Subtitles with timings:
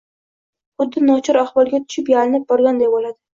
[0.79, 3.17] Xuddi nochor ahvolga tushib, yalinib borganday bo`ladi